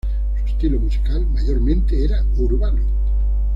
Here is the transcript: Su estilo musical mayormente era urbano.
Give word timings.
Su 0.33 0.47
estilo 0.47 0.79
musical 0.79 1.27
mayormente 1.27 2.03
era 2.03 2.25
urbano. 2.37 2.81